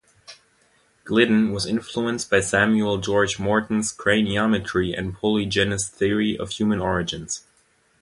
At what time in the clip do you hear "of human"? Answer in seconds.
6.35-6.79